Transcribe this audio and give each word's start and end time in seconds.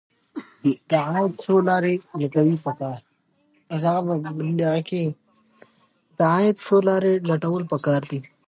د 0.89 0.91
عاید 1.07 1.33
څو 6.65 6.83
لارې 6.87 7.13
لټول 7.39 7.63
پکار 7.71 8.01
دي. 8.09 8.19